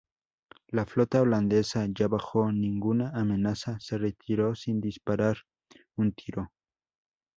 [0.71, 5.37] La flota holandesa, ya bajo ninguna amenaza, se retiró sin disparar
[5.95, 6.51] un tiro.